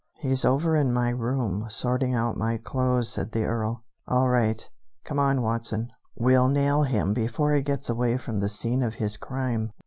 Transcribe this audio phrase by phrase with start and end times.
[0.17, 3.83] "He's over in my room, sorting out my clothes," said the Earl.
[4.07, 4.67] "All right.
[5.03, 9.15] Come on, Watson, we'll nail him before he gets away from the scene of his
[9.15, 9.73] crime."